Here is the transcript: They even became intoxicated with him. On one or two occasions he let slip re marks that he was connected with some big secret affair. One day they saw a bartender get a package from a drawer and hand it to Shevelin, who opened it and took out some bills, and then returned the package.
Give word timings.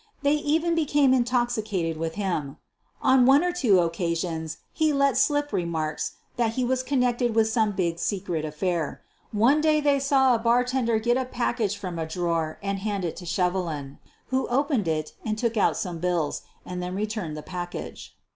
They 0.23 0.33
even 0.33 0.73
became 0.73 1.13
intoxicated 1.13 1.95
with 1.95 2.15
him. 2.15 2.57
On 3.03 3.23
one 3.27 3.43
or 3.43 3.51
two 3.51 3.81
occasions 3.81 4.57
he 4.73 4.91
let 4.91 5.15
slip 5.15 5.53
re 5.53 5.63
marks 5.63 6.13
that 6.37 6.53
he 6.53 6.65
was 6.65 6.81
connected 6.81 7.35
with 7.35 7.47
some 7.49 7.73
big 7.73 7.99
secret 7.99 8.43
affair. 8.43 9.03
One 9.31 9.61
day 9.61 9.79
they 9.79 9.99
saw 9.99 10.33
a 10.33 10.39
bartender 10.39 10.97
get 10.97 11.17
a 11.17 11.25
package 11.25 11.77
from 11.77 11.99
a 11.99 12.07
drawer 12.07 12.57
and 12.63 12.79
hand 12.79 13.05
it 13.05 13.15
to 13.17 13.25
Shevelin, 13.27 13.99
who 14.29 14.47
opened 14.47 14.87
it 14.87 15.13
and 15.23 15.37
took 15.37 15.55
out 15.55 15.77
some 15.77 15.99
bills, 15.99 16.41
and 16.65 16.81
then 16.81 16.95
returned 16.95 17.37
the 17.37 17.43
package. 17.43 18.15